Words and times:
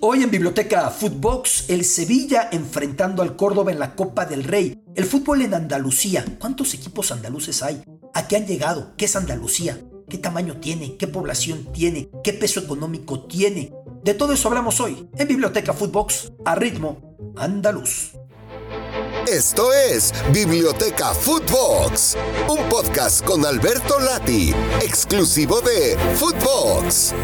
Hoy 0.00 0.22
en 0.22 0.30
Biblioteca 0.30 0.90
Footbox, 0.90 1.70
el 1.70 1.84
Sevilla 1.84 2.50
enfrentando 2.52 3.20
al 3.20 3.34
Córdoba 3.34 3.72
en 3.72 3.80
la 3.80 3.96
Copa 3.96 4.26
del 4.26 4.44
Rey. 4.44 4.80
El 4.94 5.04
fútbol 5.04 5.42
en 5.42 5.54
Andalucía. 5.54 6.24
¿Cuántos 6.38 6.72
equipos 6.72 7.10
andaluces 7.10 7.64
hay? 7.64 7.82
¿A 8.14 8.28
qué 8.28 8.36
han 8.36 8.46
llegado? 8.46 8.92
¿Qué 8.96 9.06
es 9.06 9.16
Andalucía? 9.16 9.80
¿Qué 10.08 10.16
tamaño 10.16 10.60
tiene? 10.60 10.96
¿Qué 10.96 11.08
población 11.08 11.72
tiene? 11.72 12.10
¿Qué 12.22 12.32
peso 12.32 12.60
económico 12.60 13.24
tiene? 13.24 13.72
De 14.04 14.14
todo 14.14 14.32
eso 14.34 14.46
hablamos 14.46 14.80
hoy 14.80 15.08
en 15.16 15.26
Biblioteca 15.26 15.72
Footbox 15.72 16.30
a 16.44 16.54
ritmo 16.54 17.16
andaluz. 17.36 18.12
Esto 19.26 19.72
es 19.72 20.14
Biblioteca 20.32 21.12
Footbox, 21.12 22.16
un 22.48 22.68
podcast 22.68 23.24
con 23.24 23.44
Alberto 23.44 23.98
Lati, 23.98 24.54
exclusivo 24.80 25.60
de 25.60 25.98
Footbox. 26.14 27.14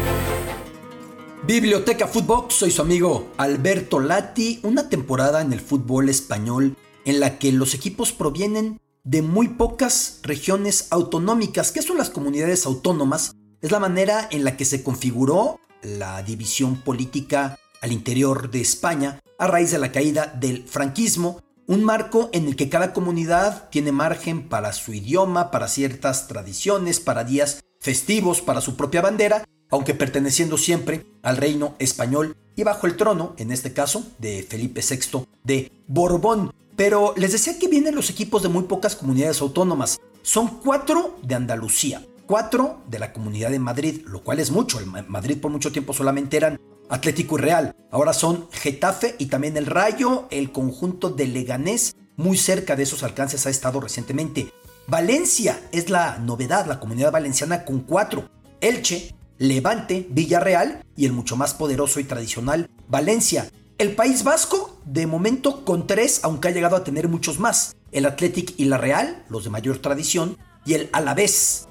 Biblioteca 1.47 2.07
Fútbol, 2.07 2.45
soy 2.49 2.71
su 2.71 2.81
amigo 2.81 3.31
Alberto 3.37 3.99
Lati, 3.99 4.59
una 4.63 4.89
temporada 4.89 5.41
en 5.41 5.53
el 5.53 5.59
fútbol 5.59 6.09
español 6.09 6.75
en 7.05 7.19
la 7.19 7.37
que 7.37 7.51
los 7.51 7.75
equipos 7.75 8.11
provienen 8.11 8.81
de 9.03 9.21
muy 9.21 9.49
pocas 9.49 10.21
regiones 10.23 10.87
autonómicas. 10.89 11.71
¿Qué 11.71 11.83
son 11.83 11.99
las 11.99 12.09
comunidades 12.09 12.65
autónomas? 12.65 13.35
Es 13.61 13.69
la 13.69 13.79
manera 13.79 14.27
en 14.31 14.43
la 14.43 14.57
que 14.57 14.65
se 14.65 14.81
configuró 14.81 15.59
la 15.83 16.23
división 16.23 16.77
política 16.81 17.59
al 17.79 17.91
interior 17.91 18.49
de 18.49 18.61
España 18.61 19.19
a 19.37 19.45
raíz 19.45 19.69
de 19.69 19.77
la 19.77 19.91
caída 19.91 20.25
del 20.25 20.63
franquismo, 20.67 21.41
un 21.67 21.83
marco 21.83 22.31
en 22.33 22.47
el 22.47 22.55
que 22.55 22.69
cada 22.69 22.91
comunidad 22.91 23.69
tiene 23.69 23.91
margen 23.91 24.49
para 24.49 24.73
su 24.73 24.95
idioma, 24.95 25.51
para 25.51 25.67
ciertas 25.67 26.27
tradiciones, 26.27 26.99
para 26.99 27.23
días 27.23 27.63
festivos, 27.79 28.41
para 28.41 28.61
su 28.61 28.75
propia 28.75 29.03
bandera 29.03 29.45
aunque 29.75 29.93
perteneciendo 29.93 30.57
siempre 30.57 31.05
al 31.21 31.35
reino 31.35 31.75
español 31.79 32.37
y 32.55 32.63
bajo 32.63 32.87
el 32.87 32.95
trono, 32.95 33.33
en 33.37 33.51
este 33.51 33.73
caso, 33.73 34.05
de 34.19 34.41
Felipe 34.43 34.81
VI 34.81 35.25
de 35.43 35.71
Borbón. 35.87 36.53
Pero 36.77 37.13
les 37.17 37.33
decía 37.33 37.59
que 37.59 37.67
vienen 37.67 37.93
los 37.93 38.09
equipos 38.09 38.41
de 38.41 38.47
muy 38.47 38.63
pocas 38.63 38.95
comunidades 38.95 39.41
autónomas. 39.41 39.99
Son 40.21 40.61
cuatro 40.63 41.17
de 41.23 41.35
Andalucía, 41.35 42.05
cuatro 42.25 42.83
de 42.89 42.99
la 42.99 43.11
comunidad 43.11 43.51
de 43.51 43.59
Madrid, 43.59 44.01
lo 44.05 44.23
cual 44.23 44.39
es 44.39 44.49
mucho. 44.49 44.79
El 44.79 44.85
Madrid 44.85 45.39
por 45.41 45.51
mucho 45.51 45.73
tiempo 45.73 45.93
solamente 45.93 46.37
eran 46.37 46.57
Atlético 46.89 47.37
y 47.37 47.41
Real. 47.41 47.75
Ahora 47.91 48.13
son 48.13 48.47
Getafe 48.51 49.15
y 49.19 49.25
también 49.25 49.57
el 49.57 49.65
Rayo, 49.65 50.27
el 50.31 50.53
conjunto 50.53 51.09
de 51.09 51.27
Leganés, 51.27 51.97
muy 52.15 52.37
cerca 52.37 52.77
de 52.77 52.83
esos 52.83 53.03
alcances 53.03 53.45
ha 53.45 53.49
estado 53.49 53.81
recientemente. 53.81 54.53
Valencia 54.87 55.59
es 55.73 55.89
la 55.89 56.17
novedad, 56.19 56.65
la 56.65 56.79
comunidad 56.79 57.11
valenciana 57.11 57.65
con 57.65 57.81
cuatro. 57.81 58.29
Elche, 58.61 59.13
Levante, 59.37 60.07
Villarreal 60.09 60.83
y 60.95 61.05
el 61.05 61.11
mucho 61.11 61.35
más 61.35 61.53
poderoso 61.53 61.99
y 61.99 62.05
tradicional 62.05 62.69
Valencia. 62.87 63.49
El 63.77 63.93
País 63.93 64.23
Vasco, 64.23 64.79
de 64.85 65.05
momento 65.05 65.65
con 65.65 65.85
tres, 65.85 66.21
aunque 66.23 66.47
ha 66.47 66.51
llegado 66.51 66.77
a 66.77 66.83
tener 66.85 67.09
muchos 67.09 67.39
más. 67.39 67.75
El 67.91 68.05
Athletic 68.05 68.53
y 68.57 68.65
la 68.65 68.77
Real, 68.77 69.25
los 69.29 69.43
de 69.43 69.49
mayor 69.49 69.79
tradición, 69.79 70.37
y 70.65 70.75
el 70.75 70.89
Alavés. 70.93 71.67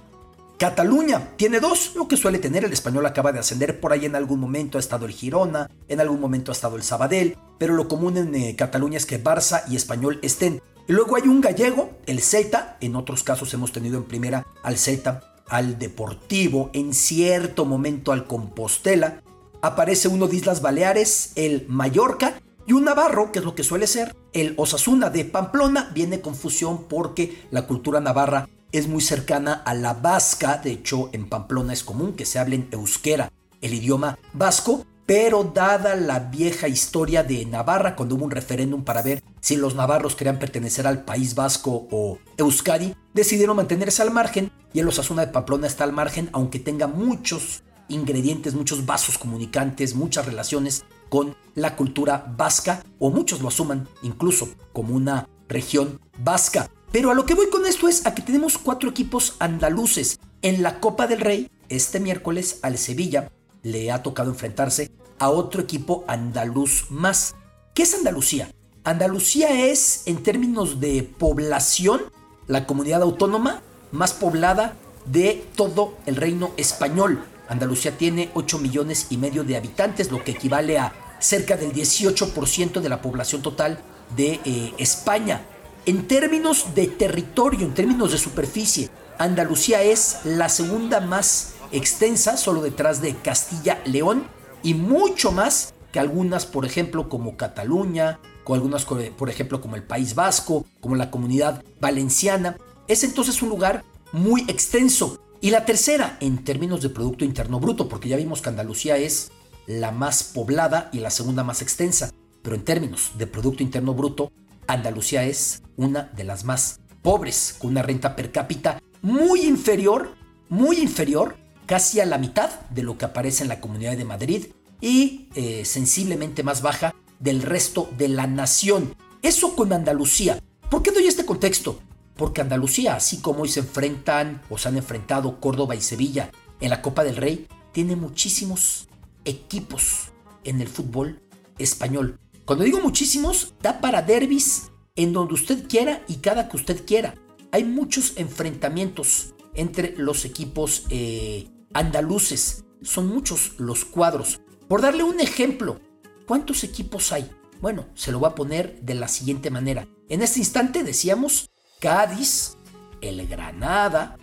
Cataluña 0.59 1.31
tiene 1.37 1.61
dos, 1.61 1.93
lo 1.97 2.07
que 2.07 2.17
suele 2.17 2.39
tener 2.39 2.65
el 2.65 2.73
español 2.73 3.07
acaba 3.07 3.33
de 3.33 3.39
ascender 3.39 3.81
por 3.81 3.93
ahí 3.93 4.05
en 4.05 4.15
algún 4.15 4.39
momento 4.39 4.79
ha 4.79 4.81
estado 4.81 5.07
el 5.07 5.13
Girona, 5.13 5.69
en 5.89 6.01
algún 6.01 6.21
momento 6.21 6.53
ha 6.53 6.55
estado 6.55 6.77
el 6.77 6.83
Sabadell, 6.83 7.37
pero 7.59 7.75
lo 7.75 7.89
común 7.89 8.19
en 8.19 8.35
eh, 8.35 8.55
Cataluña 8.55 8.99
es 8.99 9.07
que 9.07 9.23
Barça 9.23 9.65
y 9.69 9.77
Español 9.77 10.21
estén. 10.23 10.63
Luego 10.87 11.17
hay 11.17 11.23
un 11.23 11.41
gallego, 11.41 11.91
el 12.07 12.21
Celta, 12.21 12.77
en 12.81 12.95
otros 12.95 13.25
casos 13.25 13.53
hemos 13.55 13.73
tenido 13.73 13.97
en 13.97 14.05
primera 14.05 14.47
al 14.63 14.77
Celta 14.77 15.34
al 15.49 15.79
Deportivo, 15.79 16.71
en 16.73 16.95
cierto 16.95 17.65
momento 17.65 18.13
al 18.13 18.27
Compostela, 18.27 19.23
aparece 19.63 20.09
uno 20.09 20.29
de 20.29 20.37
Islas 20.37 20.63
Baleares, 20.63 21.33
el 21.37 21.67
Mallorca, 21.69 22.41
y 22.67 22.73
un 22.73 22.85
navarro, 22.85 23.31
que 23.31 23.41
es 23.41 23.45
lo 23.45 23.55
que 23.55 23.63
suele 23.63 23.87
ser, 23.87 24.17
el 24.33 24.55
Osasuna 24.57 25.11
de 25.11 25.25
Pamplona, 25.25 25.91
viene 25.95 26.21
confusión 26.21 26.85
porque 26.89 27.47
la 27.51 27.67
cultura 27.67 28.01
navarra 28.01 28.49
es 28.73 28.89
muy 28.89 29.03
cercana 29.03 29.53
a 29.53 29.75
la 29.75 29.95
vasca, 29.95 30.59
de 30.59 30.73
hecho 30.73 31.11
en 31.13 31.29
Pamplona 31.29 31.73
es 31.73 31.85
común 31.85 32.15
que 32.15 32.25
se 32.25 32.39
hable 32.39 32.57
en 32.57 32.69
euskera, 32.73 33.31
el 33.61 33.75
idioma 33.75 34.19
vasco, 34.33 34.85
pero 35.07 35.45
dada 35.45 35.97
la 35.97 36.19
vieja 36.19 36.69
historia 36.69 37.23
de 37.23 37.45
Navarra, 37.45 37.95
cuando 37.95 38.15
hubo 38.15 38.25
un 38.25 38.31
referéndum 38.31 38.85
para 38.85 39.03
ver 39.03 39.23
si 39.41 39.57
los 39.57 39.75
navarros 39.75 40.17
querían 40.17 40.39
pertenecer 40.39 40.87
al 40.87 41.05
País 41.05 41.35
Vasco 41.35 41.87
o 41.91 42.19
Euskadi, 42.39 42.95
decidieron 43.13 43.57
mantenerse 43.57 44.03
al 44.03 44.11
margen 44.11 44.51
y 44.73 44.81
el 44.81 44.89
Osasuna 44.89 45.27
de 45.27 45.33
Pamplona 45.33 45.67
está 45.67 45.85
al 45.85 45.93
margen, 45.93 46.31
aunque 46.33 46.59
tenga 46.59 46.87
muchos 46.87 47.63
ingredientes, 47.89 48.55
muchos 48.55 48.87
vasos 48.87 49.19
comunicantes, 49.19 49.95
muchas 49.95 50.25
relaciones 50.25 50.85
con 51.11 51.37
la 51.55 51.77
cultura 51.77 52.33
vasca, 52.37 52.83
o 52.99 53.11
muchos 53.11 53.43
lo 53.43 53.49
asuman 53.49 53.87
incluso 54.03 54.49
como 54.73 54.95
una 54.95 55.29
región 55.49 56.01
vasca. 56.19 56.71
Pero 56.91 57.11
a 57.11 57.15
lo 57.15 57.27
que 57.27 57.35
voy 57.35 57.51
con 57.51 57.67
esto 57.67 57.89
es 57.89 58.07
a 58.07 58.15
que 58.15 58.23
tenemos 58.23 58.57
cuatro 58.57 58.89
equipos 58.89 59.37
andaluces 59.39 60.19
en 60.43 60.63
la 60.63 60.81
Copa 60.81 61.07
del 61.07 61.21
Rey 61.21 61.51
este 61.69 62.01
miércoles 62.01 62.61
al 62.63 62.79
Sevilla 62.79 63.31
le 63.65 63.91
ha 63.91 64.05
tocado 64.05 64.31
enfrentarse 64.31 64.93
a 65.19 65.31
otro 65.31 65.63
equipo 65.63 66.05
andaluz 66.07 66.87
más. 66.91 67.35
¿Qué 67.75 67.83
es 67.83 67.95
Andalucía? 67.95 68.51
Andalucía 68.85 69.67
es, 69.67 70.03
en 70.07 70.23
términos 70.23 70.79
de 70.79 71.03
población, 71.03 72.03
la 72.47 72.67
comunidad 72.67 73.03
autónoma 73.03 73.63
más 73.91 74.13
poblada 74.13 74.77
de 75.07 75.45
todo 75.57 75.95
el 76.07 76.17
reino 76.17 76.53
español. 76.57 77.25
Andalucía 77.49 77.97
tiene 77.97 78.31
8 78.35 78.59
millones 78.59 79.07
y 79.11 79.17
medio 79.17 79.43
de 79.43 79.57
habitantes, 79.57 80.13
lo 80.13 80.23
que 80.23 80.33
equivale 80.33 80.79
a 80.79 80.93
cerca 81.19 81.57
del 81.57 81.73
18% 81.73 82.81
de 82.81 82.89
la 82.89 83.01
población 83.01 83.43
total 83.43 83.81
de 84.15 84.41
eh, 84.45 84.75
España. 84.79 85.43
En 85.87 86.07
términos 86.07 86.75
de 86.75 86.87
territorio, 86.87 87.67
en 87.67 87.75
términos 87.75 88.13
de 88.13 88.19
superficie, 88.19 88.91
Andalucía 89.19 89.83
es 89.83 90.19
la 90.25 90.49
segunda 90.49 91.01
más 91.01 91.55
extensa, 91.77 92.37
solo 92.37 92.63
detrás 92.63 93.01
de 93.01 93.15
Castilla-León 93.15 94.25
y 94.63 94.75
mucho 94.75 95.33
más 95.33 95.75
que 95.93 96.01
algunas, 96.01 96.47
por 96.47 96.65
ejemplo, 96.65 97.09
como 97.09 97.37
Cataluña, 97.37 98.19
con 98.45 98.57
algunas, 98.57 98.85
por 98.85 99.31
ejemplo, 99.31 99.61
como 99.61 99.77
el 99.77 99.83
País 99.83 100.15
Vasco, 100.15 100.67
como 100.81 100.97
la 100.97 101.11
comunidad 101.11 101.63
valenciana. 101.81 102.57
Es 102.89 103.05
entonces 103.05 103.43
un 103.43 103.49
lugar 103.49 103.85
muy 104.13 104.43
extenso. 104.49 105.21
Y 105.41 105.51
la 105.51 105.65
tercera, 105.65 106.17
en 106.21 106.45
términos 106.45 106.81
de 106.83 106.89
Producto 106.89 107.25
Interno 107.25 107.61
Bruto, 107.61 107.89
porque 107.89 108.09
ya 108.09 108.17
vimos 108.17 108.41
que 108.41 108.49
Andalucía 108.49 108.97
es 108.97 109.31
la 109.67 109.91
más 109.91 110.23
poblada 110.23 110.91
y 110.93 111.01
la 111.01 111.11
segunda 111.11 111.45
más 111.45 111.63
extensa, 111.63 112.11
pero 112.43 112.57
en 112.57 112.65
términos 112.65 113.13
de 113.19 113.27
Producto 113.27 113.63
Interno 113.63 113.95
Bruto, 113.95 114.33
Andalucía 114.67 115.25
es 115.25 115.63
una 115.77 116.11
de 116.17 116.25
las 116.25 116.45
más 116.45 116.81
pobres, 117.03 117.57
con 117.59 117.71
una 117.71 117.83
renta 117.83 118.17
per 118.17 118.33
cápita 118.33 118.81
muy 119.03 119.43
inferior, 119.43 120.15
muy 120.49 120.79
inferior 120.79 121.37
casi 121.67 122.01
a 122.01 122.07
la 122.07 122.19
mitad 122.19 122.51
de 122.71 122.83
lo 122.83 122.99
que 122.99 123.05
aparece 123.05 123.43
en 123.43 123.49
la 123.49 123.61
Comunidad 123.61 123.97
de 123.97 124.05
Madrid 124.05 124.47
y 124.81 125.29
eh, 125.35 125.65
sensiblemente 125.65 126.43
más 126.43 126.63
baja 126.63 126.95
del 127.19 127.43
resto 127.43 127.91
de 127.97 128.09
la 128.09 128.27
nación. 128.27 128.95
Eso 129.23 129.57
con 129.57 129.73
Andalucía. 129.73 130.43
¿Por 130.71 130.83
qué 130.83 130.91
doy 130.91 131.07
este 131.07 131.25
contexto? 131.25 131.81
Porque 132.17 132.41
Andalucía, 132.41 132.97
así 132.97 133.19
como 133.19 133.43
hoy 133.43 133.49
se 133.49 133.61
enfrentan 133.61 134.43
o 134.51 134.59
se 134.59 134.69
han 134.69 134.77
enfrentado 134.77 135.41
Córdoba 135.41 135.75
y 135.75 135.81
Sevilla 135.81 136.31
en 136.61 136.71
la 136.71 136.83
Copa 136.83 137.05
del 137.05 137.17
Rey, 137.17 137.47
tiene 137.73 137.97
muchísimos 137.97 138.89
equipos 139.25 140.13
en 140.45 140.61
el 140.61 140.69
fútbol 140.69 141.21
español. 141.59 142.19
Cuando 142.45 142.65
digo 142.65 142.81
muchísimos, 142.81 143.55
da 143.63 143.81
para 143.81 144.03
derbis 144.03 144.71
en 144.97 145.13
donde 145.13 145.35
usted 145.35 145.67
quiera 145.67 146.05
y 146.09 146.17
cada 146.17 146.49
que 146.49 146.57
usted 146.57 146.85
quiera. 146.85 147.15
Hay 147.51 147.65
muchos 147.65 148.13
enfrentamientos 148.17 149.35
entre 149.55 149.95
los 149.97 150.25
equipos 150.25 150.85
eh, 150.91 151.49
andaluces. 151.75 152.65
Son 152.83 153.09
muchos 153.09 153.53
los 153.59 153.85
cuadros. 153.85 154.41
Por 154.69 154.81
darle 154.81 155.03
un 155.03 155.21
ejemplo, 155.21 155.81
¿cuántos 156.27 156.65
equipos 156.65 157.13
hay? 157.13 157.31
Bueno, 157.61 157.87
se 157.95 158.13
lo 158.13 158.19
voy 158.19 158.31
a 158.31 158.35
poner 158.35 158.81
de 158.81 158.95
la 158.95 159.09
siguiente 159.09 159.51
manera. 159.51 159.87
En 160.09 160.23
este 160.23 160.39
instante 160.39 160.83
decíamos 160.83 161.51
Cádiz, 161.81 162.57
el 163.01 163.27
Granada, 163.27 164.17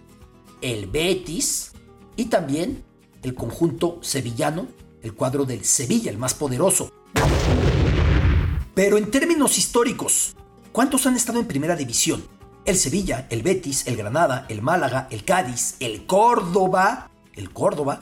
el 0.61 0.87
Betis 0.87 1.71
y 2.15 2.25
también 2.25 2.83
el 3.23 3.35
conjunto 3.35 3.99
sevillano, 4.01 4.67
el 5.03 5.13
cuadro 5.13 5.45
del 5.45 5.65
Sevilla, 5.65 6.11
el 6.11 6.17
más 6.17 6.33
poderoso. 6.33 6.91
Pero 8.73 8.97
en 8.97 9.11
términos 9.11 9.57
históricos, 9.57 10.35
¿cuántos 10.71 11.05
han 11.05 11.15
estado 11.15 11.39
en 11.39 11.47
primera 11.47 11.75
división? 11.75 12.23
El 12.65 12.77
Sevilla, 12.77 13.27
el 13.29 13.43
Betis, 13.43 13.85
el 13.87 13.97
Granada, 13.97 14.45
el 14.49 14.61
Málaga, 14.61 15.07
el 15.11 15.25
Cádiz, 15.25 15.75
el 15.79 16.05
Córdoba 16.05 17.10
el 17.35 17.51
Córdoba, 17.51 18.01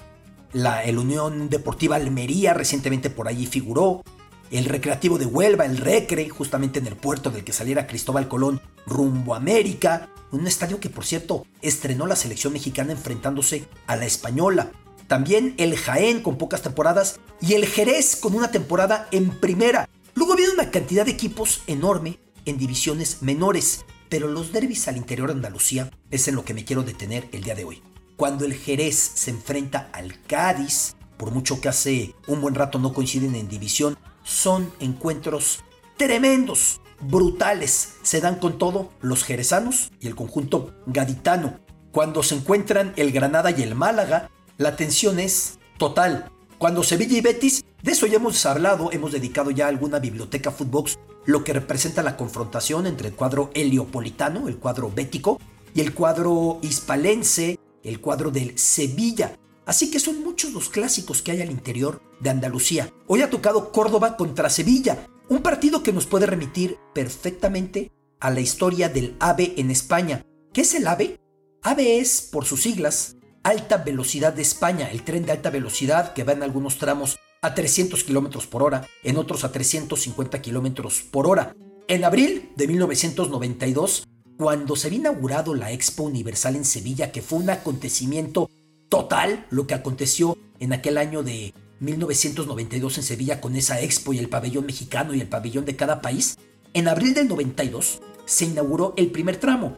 la 0.54 0.84
el 0.84 0.98
Unión 0.98 1.50
Deportiva 1.50 1.96
Almería 1.96 2.54
recientemente 2.54 3.10
por 3.10 3.28
allí 3.28 3.46
figuró, 3.46 4.04
el 4.52 4.66
Recreativo 4.66 5.18
de 5.18 5.26
Huelva, 5.26 5.66
el 5.66 5.78
Recre, 5.78 6.28
justamente 6.30 6.80
en 6.80 6.88
el 6.88 6.96
puerto 6.96 7.30
del 7.30 7.44
que 7.44 7.54
saliera 7.54 7.86
Cristóbal 7.88 8.28
Colón 8.28 8.62
rumbo 8.88 9.36
América, 9.36 10.10
un 10.32 10.48
estadio 10.48 10.80
que 10.80 10.90
por 10.90 11.06
cierto 11.06 11.46
estrenó 11.62 12.08
la 12.08 12.16
selección 12.16 12.54
mexicana 12.54 12.92
enfrentándose 12.92 13.66
a 13.88 13.96
la 13.96 14.06
española. 14.06 14.72
también 15.08 15.56
el 15.58 15.76
Jaén 15.76 16.22
con 16.22 16.38
pocas 16.38 16.62
temporadas 16.62 17.20
y 17.42 17.56
el 17.56 17.66
Jerez 17.66 18.16
con 18.16 18.36
una 18.36 18.52
temporada 18.52 19.08
en 19.12 19.32
primera. 19.40 19.90
Luego 20.14 20.36
viene 20.36 20.54
una 20.54 20.70
cantidad 20.70 21.04
de 21.04 21.12
equipos 21.12 21.64
enorme 21.66 22.20
en 22.46 22.60
divisiones 22.60 23.24
menores, 23.24 23.86
pero 24.08 24.28
los 24.28 24.52
derbis 24.52 24.88
al 24.88 24.98
interior 24.98 25.30
de 25.30 25.34
Andalucía 25.34 25.90
es 26.12 26.28
en 26.28 26.36
lo 26.36 26.46
que 26.46 26.54
me 26.54 26.64
quiero 26.64 26.84
detener 26.84 27.28
el 27.32 27.44
día 27.44 27.56
de 27.56 27.66
hoy. 27.66 27.82
Cuando 28.20 28.44
el 28.44 28.54
Jerez 28.54 28.98
se 29.14 29.32
enfrenta 29.32 29.90
al 29.94 30.22
Cádiz, 30.24 30.98
por 31.16 31.32
mucho 31.32 31.62
que 31.62 31.70
hace 31.70 32.16
un 32.28 32.42
buen 32.42 32.54
rato 32.54 32.78
no 32.78 32.94
coinciden 32.94 33.34
en 33.34 33.48
división, 33.48 33.98
son 34.24 34.74
encuentros 34.82 35.64
tremendos, 35.96 36.82
brutales. 37.00 37.94
Se 38.02 38.20
dan 38.20 38.36
con 38.36 38.58
todo 38.58 38.90
los 39.00 39.24
jerezanos 39.24 39.94
y 40.02 40.08
el 40.08 40.16
conjunto 40.16 40.76
gaditano. 40.86 41.62
Cuando 41.94 42.22
se 42.22 42.36
encuentran 42.36 42.92
el 42.98 43.14
Granada 43.14 43.52
y 43.52 43.62
el 43.62 43.74
Málaga, 43.74 44.30
la 44.58 44.76
tensión 44.76 45.18
es 45.18 45.58
total. 45.78 46.30
Cuando 46.58 46.84
Sevilla 46.84 47.18
y 47.18 47.22
Betis, 47.22 47.64
de 47.82 47.94
eso 47.94 48.06
ya 48.06 48.18
hemos 48.18 48.46
hablado, 48.46 48.92
hemos 48.92 49.14
dedicado 49.14 49.50
ya 49.50 49.68
alguna 49.68 50.00
biblioteca 50.00 50.52
Footbox, 50.52 51.00
lo 51.26 51.46
que 51.46 51.54
representa 51.54 52.04
la 52.04 52.18
confrontación 52.18 52.86
entre 52.86 53.08
el 53.08 53.16
cuadro 53.16 53.50
heliopolitano, 53.54 54.50
el 54.50 54.58
cuadro 54.58 54.92
bético, 54.94 55.40
y 55.74 55.82
el 55.82 55.94
cuadro 55.94 56.60
hispalense, 56.62 57.59
el 57.84 58.02
cuadro 58.02 58.32
del 58.32 58.58
Sevilla. 58.58 59.38
Así 59.66 59.92
que 59.92 60.00
son 60.00 60.24
muchos 60.24 60.54
los 60.54 60.70
clásicos 60.70 61.22
que 61.22 61.32
hay 61.32 61.42
al 61.42 61.52
interior 61.52 62.02
de 62.20 62.30
Andalucía. 62.30 62.92
Hoy 63.08 63.22
ha 63.22 63.30
tocado 63.30 63.72
Córdoba 63.72 64.18
contra 64.18 64.50
Sevilla, 64.50 65.08
un 65.30 65.42
partido 65.42 65.84
que 65.84 65.94
nos 65.94 66.08
puede 66.08 66.26
remitir 66.26 66.78
perfectamente 66.94 67.92
a 68.20 68.32
la 68.32 68.42
historia 68.42 68.90
del 68.90 69.16
AVE 69.20 69.54
en 69.58 69.72
España. 69.72 70.26
¿Qué 70.54 70.62
es 70.62 70.74
el 70.74 70.88
AVE? 70.88 71.20
AVE 71.62 72.00
es, 72.00 72.22
por 72.22 72.46
sus 72.46 72.64
siglas, 72.64 73.16
Alta 73.44 73.78
Velocidad 73.78 74.34
de 74.34 74.42
España, 74.42 74.90
el 74.92 75.04
tren 75.04 75.26
de 75.26 75.32
alta 75.32 75.50
velocidad 75.50 76.14
que 76.14 76.24
va 76.24 76.34
en 76.34 76.44
algunos 76.44 76.78
tramos 76.78 77.18
a 77.42 77.54
300 77.54 78.04
km 78.04 78.46
por 78.48 78.64
hora, 78.64 78.86
en 79.04 79.18
otros 79.18 79.44
a 79.44 79.52
350 79.52 80.42
km 80.42 81.04
por 81.10 81.28
hora. 81.28 81.56
En 81.88 82.04
abril 82.04 82.52
de 82.56 82.68
1992, 82.68 84.08
cuando 84.40 84.78
se 84.78 84.88
había 84.88 85.00
inaugurado 85.00 85.54
la 85.54 85.74
Expo 85.74 86.04
Universal 86.04 86.56
en 86.56 86.64
Sevilla, 86.64 87.12
que 87.12 87.22
fue 87.22 87.40
un 87.40 87.50
acontecimiento 87.50 88.50
total, 88.88 89.46
lo 89.50 89.68
que 89.68 89.74
aconteció 89.74 90.38
en 90.62 90.72
aquel 90.72 90.98
año 90.98 91.24
de 91.24 91.54
1992 91.82 93.00
en 93.00 93.04
Sevilla 93.04 93.42
con 93.42 93.58
esa 93.58 93.82
expo 93.82 94.14
y 94.14 94.18
el 94.18 94.30
pabellón 94.30 94.66
mexicano 94.66 95.14
y 95.14 95.20
el 95.20 95.28
pabellón 95.28 95.66
de 95.66 95.76
cada 95.76 96.02
país, 96.02 96.38
en 96.74 96.88
abril 96.88 97.14
del 97.14 97.28
92 97.28 98.00
se 98.24 98.46
inauguró 98.46 98.94
el 98.96 99.12
primer 99.12 99.36
tramo. 99.36 99.78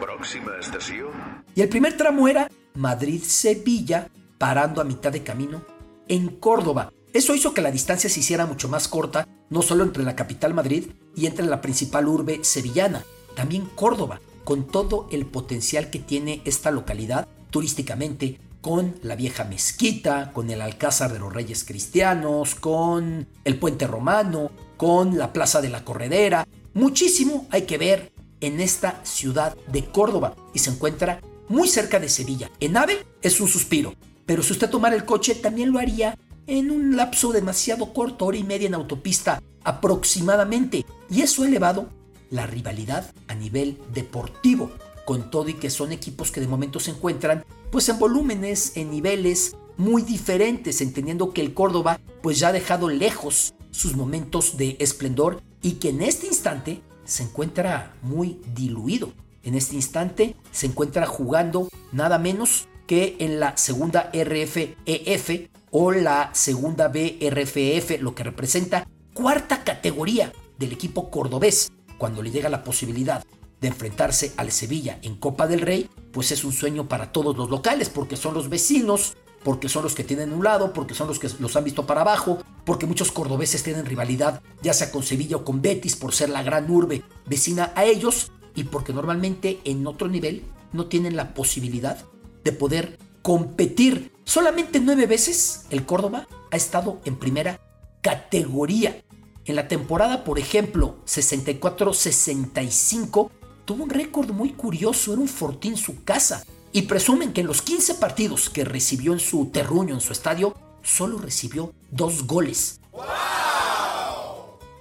Próxima 0.00 0.58
estación. 0.58 1.10
Y 1.54 1.62
el 1.62 1.68
primer 1.68 1.96
tramo 1.96 2.26
era 2.26 2.50
Madrid-Sevilla, 2.74 4.08
parando 4.36 4.80
a 4.80 4.84
mitad 4.84 5.12
de 5.12 5.22
camino 5.22 5.62
en 6.08 6.26
Córdoba. 6.40 6.92
Eso 7.12 7.36
hizo 7.36 7.54
que 7.54 7.62
la 7.62 7.70
distancia 7.70 8.10
se 8.10 8.18
hiciera 8.18 8.46
mucho 8.46 8.68
más 8.68 8.88
corta, 8.88 9.28
no 9.48 9.62
solo 9.62 9.84
entre 9.84 10.02
la 10.02 10.16
capital 10.16 10.54
Madrid 10.54 10.88
y 11.14 11.26
entre 11.26 11.46
la 11.46 11.60
principal 11.60 12.08
urbe 12.08 12.40
sevillana, 12.42 13.04
también 13.34 13.68
Córdoba, 13.74 14.20
con 14.44 14.66
todo 14.66 15.08
el 15.10 15.26
potencial 15.26 15.90
que 15.90 15.98
tiene 15.98 16.42
esta 16.44 16.70
localidad 16.70 17.28
turísticamente, 17.50 18.38
con 18.60 18.96
la 19.02 19.14
vieja 19.14 19.44
mezquita, 19.44 20.32
con 20.32 20.50
el 20.50 20.60
Alcázar 20.60 21.12
de 21.12 21.18
los 21.18 21.32
Reyes 21.32 21.64
Cristianos, 21.64 22.54
con 22.54 23.26
el 23.44 23.58
puente 23.58 23.86
romano, 23.86 24.50
con 24.76 25.16
la 25.16 25.32
Plaza 25.32 25.60
de 25.60 25.68
la 25.68 25.84
Corredera. 25.84 26.46
Muchísimo 26.74 27.46
hay 27.50 27.62
que 27.62 27.78
ver 27.78 28.12
en 28.40 28.60
esta 28.60 29.04
ciudad 29.04 29.56
de 29.70 29.84
Córdoba 29.86 30.34
y 30.54 30.58
se 30.58 30.70
encuentra 30.70 31.20
muy 31.48 31.68
cerca 31.68 31.98
de 31.98 32.08
Sevilla. 32.08 32.50
En 32.60 32.76
AVE 32.76 33.06
es 33.22 33.40
un 33.40 33.48
suspiro, 33.48 33.94
pero 34.26 34.42
si 34.42 34.52
usted 34.52 34.70
tomara 34.70 34.96
el 34.96 35.04
coche 35.04 35.34
también 35.34 35.72
lo 35.72 35.78
haría 35.78 36.18
en 36.46 36.70
un 36.70 36.96
lapso 36.96 37.32
demasiado 37.32 37.92
corto, 37.92 38.26
hora 38.26 38.38
y 38.38 38.44
media 38.44 38.66
en 38.66 38.74
autopista 38.74 39.42
aproximadamente, 39.64 40.86
y 41.10 41.22
eso 41.22 41.44
elevado 41.44 41.90
la 42.30 42.46
rivalidad 42.46 43.12
a 43.26 43.34
nivel 43.34 43.78
deportivo 43.92 44.70
con 45.04 45.30
todo 45.30 45.48
y 45.48 45.54
que 45.54 45.70
son 45.70 45.92
equipos 45.92 46.30
que 46.30 46.40
de 46.40 46.48
momento 46.48 46.80
se 46.80 46.90
encuentran 46.90 47.44
pues 47.70 47.88
en 47.88 47.98
volúmenes, 47.98 48.76
en 48.76 48.90
niveles 48.90 49.56
muy 49.76 50.02
diferentes, 50.02 50.80
entendiendo 50.80 51.32
que 51.32 51.40
el 51.40 51.54
Córdoba 51.54 52.00
pues 52.22 52.38
ya 52.38 52.48
ha 52.48 52.52
dejado 52.52 52.88
lejos 52.88 53.54
sus 53.70 53.96
momentos 53.96 54.56
de 54.56 54.76
esplendor 54.80 55.40
y 55.62 55.72
que 55.72 55.90
en 55.90 56.02
este 56.02 56.26
instante 56.26 56.82
se 57.04 57.22
encuentra 57.22 57.94
muy 58.02 58.40
diluido. 58.54 59.12
En 59.42 59.54
este 59.54 59.76
instante 59.76 60.36
se 60.52 60.66
encuentra 60.66 61.06
jugando 61.06 61.68
nada 61.92 62.18
menos 62.18 62.68
que 62.86 63.16
en 63.20 63.40
la 63.40 63.56
segunda 63.56 64.10
RFEF 64.12 65.48
o 65.70 65.92
la 65.92 66.30
segunda 66.34 66.88
BRFF, 66.88 68.00
lo 68.00 68.14
que 68.14 68.24
representa 68.24 68.86
cuarta 69.14 69.64
categoría 69.64 70.32
del 70.58 70.72
equipo 70.72 71.10
cordobés, 71.10 71.70
cuando 71.98 72.22
le 72.22 72.30
llega 72.30 72.48
la 72.48 72.64
posibilidad 72.64 73.24
de 73.60 73.68
enfrentarse 73.68 74.32
al 74.36 74.52
Sevilla 74.52 74.98
en 75.02 75.16
Copa 75.16 75.46
del 75.46 75.60
Rey, 75.60 75.90
pues 76.12 76.30
es 76.30 76.44
un 76.44 76.52
sueño 76.52 76.88
para 76.88 77.12
todos 77.12 77.36
los 77.36 77.50
locales, 77.50 77.88
porque 77.88 78.16
son 78.16 78.34
los 78.34 78.48
vecinos, 78.48 79.16
porque 79.42 79.68
son 79.68 79.82
los 79.82 79.94
que 79.94 80.04
tienen 80.04 80.32
un 80.32 80.44
lado, 80.44 80.72
porque 80.72 80.94
son 80.94 81.08
los 81.08 81.18
que 81.18 81.28
los 81.40 81.56
han 81.56 81.64
visto 81.64 81.86
para 81.86 82.02
abajo, 82.02 82.38
porque 82.64 82.86
muchos 82.86 83.12
cordobeses 83.12 83.62
tienen 83.62 83.86
rivalidad, 83.86 84.42
ya 84.62 84.72
sea 84.72 84.90
con 84.90 85.02
Sevilla 85.02 85.36
o 85.36 85.44
con 85.44 85.60
Betis, 85.60 85.96
por 85.96 86.14
ser 86.14 86.30
la 86.30 86.42
gran 86.42 86.70
urbe 86.70 87.02
vecina 87.26 87.72
a 87.74 87.84
ellos, 87.84 88.30
y 88.54 88.64
porque 88.64 88.92
normalmente 88.92 89.60
en 89.64 89.86
otro 89.86 90.08
nivel 90.08 90.44
no 90.72 90.86
tienen 90.86 91.16
la 91.16 91.34
posibilidad 91.34 91.98
de 92.44 92.52
poder 92.52 92.98
competir. 93.22 94.12
Solamente 94.24 94.80
nueve 94.80 95.06
veces 95.06 95.66
el 95.70 95.84
Córdoba 95.86 96.26
ha 96.50 96.56
estado 96.56 97.00
en 97.04 97.16
primera 97.16 97.60
categoría. 98.02 99.02
En 99.48 99.56
la 99.56 99.66
temporada, 99.66 100.22
por 100.24 100.38
ejemplo, 100.38 100.98
64-65, 101.06 103.30
tuvo 103.64 103.84
un 103.84 103.88
récord 103.88 104.30
muy 104.30 104.52
curioso, 104.52 105.14
era 105.14 105.22
un 105.22 105.28
fortín 105.28 105.78
su 105.78 106.04
casa. 106.04 106.44
Y 106.70 106.82
presumen 106.82 107.32
que 107.32 107.40
en 107.40 107.46
los 107.46 107.62
15 107.62 107.94
partidos 107.94 108.50
que 108.50 108.66
recibió 108.66 109.14
en 109.14 109.20
su 109.20 109.46
terruño, 109.46 109.94
en 109.94 110.02
su 110.02 110.12
estadio, 110.12 110.54
solo 110.82 111.16
recibió 111.16 111.72
dos 111.90 112.26
goles. 112.26 112.78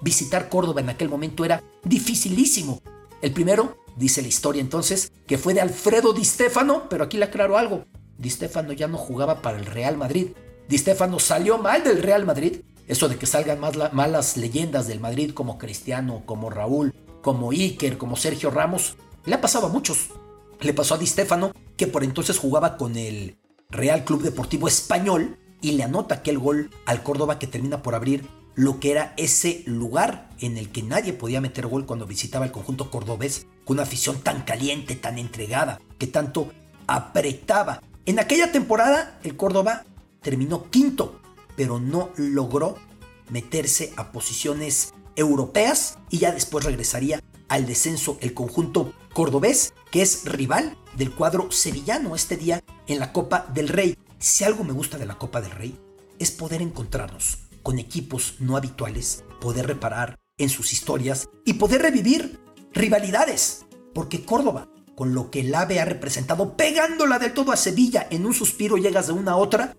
Visitar 0.01 0.49
Córdoba 0.49 0.81
en 0.81 0.89
aquel 0.89 1.07
momento 1.07 1.45
era 1.45 1.63
dificilísimo. 1.85 2.81
El 3.21 3.31
primero, 3.31 3.77
dice 3.95 4.21
la 4.21 4.27
historia 4.27 4.61
entonces, 4.61 5.13
que 5.27 5.37
fue 5.37 5.53
de 5.53 5.61
Alfredo 5.61 6.11
Di 6.11 6.25
Stefano, 6.25 6.89
pero 6.89 7.05
aquí 7.05 7.15
le 7.15 7.23
aclaro 7.23 7.57
algo. 7.57 7.85
Di 8.17 8.29
Stefano 8.29 8.73
ya 8.73 8.89
no 8.89 8.97
jugaba 8.97 9.41
para 9.41 9.59
el 9.59 9.65
Real 9.65 9.95
Madrid. 9.95 10.31
Di 10.67 10.77
Stefano 10.77 11.19
salió 11.19 11.57
mal 11.57 11.85
del 11.85 12.03
Real 12.03 12.25
Madrid. 12.25 12.63
Eso 12.87 13.09
de 13.09 13.17
que 13.17 13.25
salgan 13.25 13.59
más 13.59 13.75
malas 13.93 14.37
leyendas 14.37 14.87
del 14.87 14.99
Madrid 14.99 15.31
como 15.33 15.57
Cristiano, 15.57 16.23
como 16.25 16.49
Raúl, 16.49 16.94
como 17.21 17.51
Iker, 17.51 17.97
como 17.97 18.15
Sergio 18.15 18.49
Ramos, 18.49 18.95
le 19.25 19.35
ha 19.35 19.41
pasado 19.41 19.67
a 19.67 19.69
muchos. 19.69 20.09
Le 20.61 20.73
pasó 20.73 20.95
a 20.95 20.97
Di 20.97 21.06
Stefano, 21.06 21.51
que 21.75 21.87
por 21.87 22.03
entonces 22.03 22.37
jugaba 22.37 22.77
con 22.77 22.95
el 22.95 23.37
Real 23.69 24.06
Club 24.06 24.21
Deportivo 24.21 24.67
Español 24.67 25.37
y 25.61 25.73
le 25.73 25.83
anota 25.83 26.15
aquel 26.15 26.39
gol 26.39 26.71
al 26.85 27.03
Córdoba 27.03 27.39
que 27.39 27.47
termina 27.47 27.81
por 27.81 27.95
abrir 27.95 28.25
lo 28.56 28.79
que 28.79 28.91
era 28.91 29.13
ese 29.17 29.63
lugar 29.67 30.29
en 30.39 30.57
el 30.57 30.71
que 30.71 30.81
nadie 30.81 31.13
podía 31.13 31.41
meter 31.41 31.67
gol 31.67 31.85
cuando 31.85 32.07
visitaba 32.07 32.45
el 32.45 32.51
conjunto 32.51 32.89
cordobés, 32.89 33.45
con 33.65 33.75
una 33.75 33.83
afición 33.83 34.21
tan 34.21 34.41
caliente, 34.41 34.95
tan 34.95 35.19
entregada, 35.19 35.79
que 35.99 36.07
tanto 36.07 36.51
apretaba. 36.87 37.83
En 38.06 38.19
aquella 38.19 38.51
temporada 38.51 39.19
el 39.23 39.35
Córdoba 39.35 39.85
terminó 40.21 40.71
quinto, 40.71 41.19
pero 41.57 41.80
no 41.80 42.11
logró 42.16 42.78
meterse 43.30 43.92
a 43.97 44.14
posiciones 44.14 44.94
europeas 45.18 45.97
y 46.09 46.19
ya 46.19 46.31
después 46.31 46.64
regresaría 46.64 47.21
al 47.49 47.66
descenso 47.66 48.18
el 48.21 48.33
conjunto 48.33 48.94
cordobés, 49.14 49.73
que 49.92 50.02
es 50.02 50.23
rival 50.26 50.78
del 50.95 51.14
cuadro 51.14 51.52
sevillano 51.52 52.16
este 52.16 52.37
día 52.37 52.64
en 52.87 52.99
la 52.99 53.11
Copa 53.11 53.47
del 53.54 53.68
Rey. 53.68 53.97
Si 54.19 54.44
algo 54.44 54.64
me 54.64 54.73
gusta 54.73 54.97
de 54.97 55.06
la 55.06 55.18
Copa 55.18 55.42
del 55.42 55.52
Rey 55.52 55.78
es 56.19 56.31
poder 56.31 56.61
encontrarnos 56.61 57.40
con 57.64 57.80
equipos 57.80 58.35
no 58.40 58.56
habituales, 58.56 59.23
poder 59.42 59.68
reparar 59.68 60.19
en 60.37 60.49
sus 60.49 60.71
historias 60.71 61.28
y 61.45 61.54
poder 61.54 61.81
revivir 61.81 62.40
rivalidades, 62.71 63.66
porque 63.94 64.23
Córdoba, 64.23 64.69
con 64.95 65.14
lo 65.14 65.31
que 65.31 65.42
el 65.42 65.54
AVE 65.54 65.80
ha 65.80 65.85
representado, 65.85 66.56
pegándola 66.56 67.19
del 67.19 67.33
todo 67.33 67.52
a 67.52 67.57
Sevilla 67.57 68.07
en 68.09 68.26
un 68.26 68.33
suspiro 68.33 68.78
llegas 68.78 69.07
de 69.07 69.14
una 69.14 69.33
a 69.33 69.37
otra, 69.37 69.76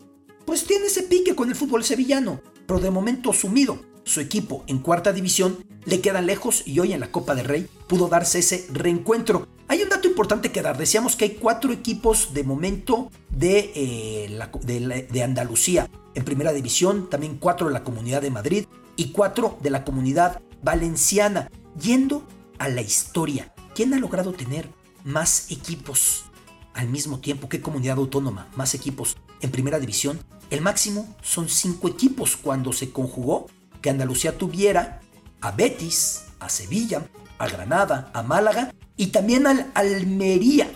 pues 0.48 0.64
tiene 0.64 0.86
ese 0.86 1.02
pique 1.02 1.34
con 1.34 1.50
el 1.50 1.54
fútbol 1.54 1.84
sevillano, 1.84 2.40
pero 2.66 2.80
de 2.80 2.90
momento 2.90 3.34
sumido 3.34 3.80
su 4.04 4.18
equipo 4.20 4.64
en 4.66 4.78
cuarta 4.78 5.12
división 5.12 5.58
le 5.84 6.00
queda 6.00 6.22
lejos 6.22 6.62
y 6.66 6.80
hoy 6.80 6.94
en 6.94 7.00
la 7.00 7.12
Copa 7.12 7.34
del 7.34 7.44
Rey 7.44 7.68
pudo 7.86 8.08
darse 8.08 8.38
ese 8.38 8.66
reencuentro. 8.72 9.46
Hay 9.68 9.82
un 9.82 9.90
dato 9.90 10.08
importante 10.08 10.50
que 10.50 10.62
dar. 10.62 10.78
Decíamos 10.78 11.16
que 11.16 11.26
hay 11.26 11.30
cuatro 11.32 11.70
equipos 11.70 12.32
de 12.32 12.44
momento 12.44 13.10
de, 13.28 13.72
eh, 13.74 15.06
de, 15.10 15.22
Andalucía 15.22 15.90
en 16.14 16.24
primera 16.24 16.54
división, 16.54 17.10
también 17.10 17.36
cuatro 17.36 17.66
de 17.66 17.74
la 17.74 17.84
Comunidad 17.84 18.22
de 18.22 18.30
Madrid 18.30 18.64
y 18.96 19.12
cuatro 19.12 19.58
de 19.60 19.68
la 19.68 19.84
Comunidad 19.84 20.40
Valenciana. 20.62 21.50
Yendo 21.78 22.26
a 22.58 22.70
la 22.70 22.80
historia, 22.80 23.52
¿quién 23.74 23.92
ha 23.92 23.98
logrado 23.98 24.32
tener 24.32 24.70
más 25.04 25.50
equipos 25.50 26.24
al 26.72 26.88
mismo 26.88 27.20
tiempo? 27.20 27.50
¿Qué 27.50 27.60
comunidad 27.60 27.98
autónoma? 27.98 28.48
Más 28.56 28.72
equipos. 28.72 29.18
en 29.40 29.52
primera 29.52 29.78
división, 29.78 30.18
el 30.50 30.60
máximo 30.60 31.16
son 31.22 31.48
cinco 31.48 31.88
equipos 31.88 32.36
cuando 32.36 32.72
se 32.72 32.90
conjugó 32.90 33.46
que 33.82 33.90
Andalucía 33.90 34.36
tuviera 34.36 35.00
a 35.40 35.50
Betis, 35.52 36.24
a 36.40 36.48
Sevilla, 36.48 37.06
a 37.38 37.48
Granada, 37.48 38.10
a 38.14 38.22
Málaga 38.22 38.74
y 38.96 39.08
también 39.08 39.46
al 39.46 39.70
Almería. 39.74 40.70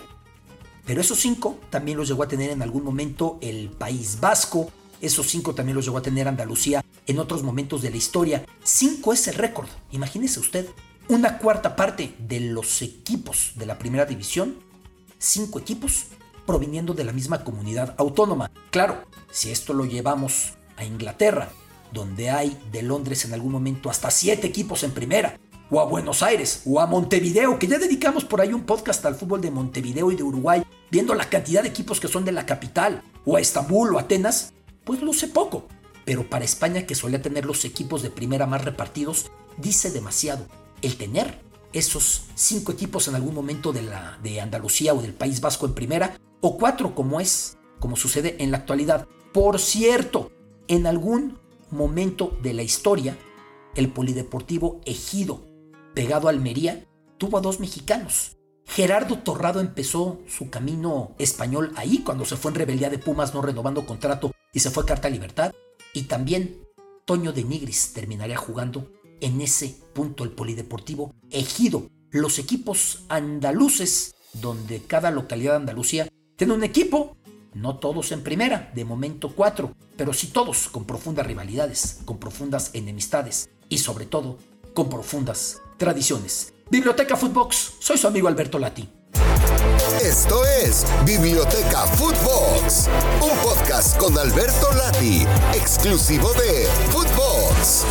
Pero 0.85 1.01
esos 1.01 1.19
cinco 1.19 1.59
también 1.69 1.97
los 1.97 2.07
llegó 2.07 2.23
a 2.23 2.27
tener 2.27 2.49
en 2.51 2.61
algún 2.61 2.83
momento 2.83 3.37
el 3.41 3.69
País 3.69 4.19
Vasco, 4.19 4.71
esos 5.01 5.27
cinco 5.27 5.53
también 5.53 5.75
los 5.75 5.85
llegó 5.85 5.97
a 5.97 6.01
tener 6.01 6.27
Andalucía 6.27 6.83
en 7.07 7.19
otros 7.19 7.43
momentos 7.43 7.81
de 7.81 7.89
la 7.89 7.97
historia. 7.97 8.45
Cinco 8.63 9.11
es 9.11 9.27
el 9.27 9.35
récord. 9.35 9.67
Imagínese 9.91 10.39
usted, 10.39 10.69
una 11.09 11.39
cuarta 11.39 11.75
parte 11.75 12.15
de 12.19 12.39
los 12.39 12.81
equipos 12.81 13.51
de 13.55 13.65
la 13.65 13.77
primera 13.77 14.05
división, 14.05 14.55
cinco 15.19 15.59
equipos 15.59 16.05
proviniendo 16.45 16.93
de 16.93 17.03
la 17.03 17.13
misma 17.13 17.43
comunidad 17.43 17.95
autónoma. 17.97 18.51
Claro, 18.71 19.03
si 19.31 19.51
esto 19.51 19.73
lo 19.73 19.85
llevamos 19.85 20.53
a 20.77 20.85
Inglaterra, 20.85 21.49
donde 21.91 22.29
hay 22.29 22.57
de 22.71 22.81
Londres 22.81 23.25
en 23.25 23.33
algún 23.33 23.51
momento 23.51 23.89
hasta 23.89 24.11
siete 24.11 24.47
equipos 24.47 24.83
en 24.83 24.91
primera, 24.91 25.37
o 25.69 25.79
a 25.79 25.85
Buenos 25.85 26.21
Aires, 26.21 26.61
o 26.65 26.79
a 26.79 26.87
Montevideo, 26.87 27.57
que 27.57 27.67
ya 27.67 27.79
dedicamos 27.79 28.25
por 28.25 28.41
ahí 28.41 28.53
un 28.53 28.63
podcast 28.63 29.05
al 29.05 29.15
fútbol 29.15 29.41
de 29.41 29.51
Montevideo 29.51 30.11
y 30.11 30.15
de 30.15 30.23
Uruguay, 30.23 30.63
viendo 30.91 31.15
la 31.15 31.29
cantidad 31.29 31.63
de 31.63 31.69
equipos 31.69 31.99
que 31.99 32.07
son 32.07 32.25
de 32.25 32.31
la 32.31 32.45
capital, 32.45 33.01
o 33.25 33.37
a 33.37 33.41
Estambul 33.41 33.95
o 33.95 33.99
Atenas, 33.99 34.53
pues 34.83 35.01
luce 35.01 35.27
poco. 35.27 35.67
Pero 36.05 36.29
para 36.29 36.45
España, 36.45 36.85
que 36.85 36.95
solía 36.95 37.21
tener 37.21 37.45
los 37.45 37.63
equipos 37.65 38.03
de 38.03 38.09
primera 38.09 38.45
más 38.45 38.65
repartidos, 38.65 39.31
dice 39.57 39.89
demasiado. 39.89 40.45
El 40.81 40.97
tener 40.97 41.39
esos 41.71 42.25
cinco 42.35 42.71
equipos 42.71 43.07
en 43.07 43.15
algún 43.15 43.33
momento 43.33 43.73
de, 43.73 43.83
la, 43.83 44.19
de 44.21 44.41
Andalucía 44.41 44.93
o 44.93 45.01
del 45.01 45.13
País 45.13 45.41
Vasco 45.41 45.65
en 45.65 45.73
primera, 45.73 46.17
o 46.45 46.57
cuatro 46.57 46.93
como 46.93 47.21
es, 47.21 47.57
como 47.79 47.95
sucede 47.95 48.35
en 48.43 48.51
la 48.51 48.57
actualidad. 48.57 49.07
Por 49.31 49.59
cierto, 49.59 50.29
en 50.67 50.85
algún 50.85 51.39
momento 51.71 52.37
de 52.43 52.53
la 52.53 52.63
historia, 52.63 53.17
el 53.75 53.87
Polideportivo 53.87 54.81
Ejido, 54.85 55.45
pegado 55.93 56.27
a 56.27 56.31
Almería, 56.31 56.85
tuvo 57.17 57.37
a 57.37 57.41
dos 57.41 57.61
mexicanos. 57.61 58.35
Gerardo 58.65 59.19
Torrado 59.19 59.61
empezó 59.61 60.19
su 60.27 60.49
camino 60.49 61.15
español 61.17 61.71
ahí 61.77 61.99
cuando 61.99 62.25
se 62.25 62.35
fue 62.35 62.51
en 62.51 62.55
rebeldía 62.55 62.89
de 62.89 62.97
Pumas 62.97 63.33
no 63.33 63.41
renovando 63.41 63.85
contrato 63.85 64.31
y 64.51 64.59
se 64.59 64.69
fue 64.69 64.85
Carta 64.85 65.09
Libertad. 65.09 65.53
Y 65.93 66.03
también 66.03 66.59
Toño 67.05 67.31
de 67.31 67.45
Nigris 67.45 67.93
terminaría 67.93 68.37
jugando 68.37 68.91
en 69.21 69.39
ese 69.39 69.77
punto 69.93 70.25
el 70.25 70.31
Polideportivo 70.31 71.13
Ejido. 71.31 71.87
Los 72.11 72.37
equipos 72.37 73.05
andaluces, 73.07 74.13
donde 74.33 74.81
cada 74.81 75.09
localidad 75.09 75.53
de 75.53 75.57
Andalucía 75.57 76.09
tiene 76.35 76.53
un 76.53 76.63
equipo, 76.63 77.15
no 77.53 77.77
todos 77.77 78.11
en 78.11 78.23
primera, 78.23 78.71
de 78.73 78.85
momento 78.85 79.33
cuatro, 79.35 79.75
pero 79.97 80.13
sí 80.13 80.27
todos 80.27 80.67
con 80.69 80.85
profundas 80.85 81.27
rivalidades, 81.27 81.99
con 82.05 82.17
profundas 82.17 82.71
enemistades 82.73 83.49
y 83.69 83.77
sobre 83.77 84.05
todo 84.05 84.37
con 84.73 84.89
profundas 84.89 85.61
tradiciones. 85.77 86.53
Biblioteca 86.69 87.15
Footbox, 87.15 87.73
soy 87.79 87.97
su 87.97 88.07
amigo 88.07 88.27
Alberto 88.27 88.57
Lati. 88.57 88.89
Esto 90.01 90.43
es 90.45 90.85
Biblioteca 91.05 91.85
Footbox, 91.85 92.89
un 93.21 93.37
podcast 93.43 93.97
con 93.97 94.17
Alberto 94.17 94.71
Lati, 94.73 95.25
exclusivo 95.53 96.33
de 96.33 96.67
Footbox. 96.91 97.85